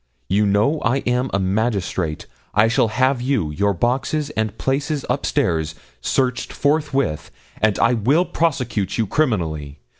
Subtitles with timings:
[0.27, 2.23] You know I am a magistrate;
[2.55, 7.29] and I shall have you, your boxes, and places up stairs, searched forthwith,
[7.61, 9.77] and I will prosecute you criminally.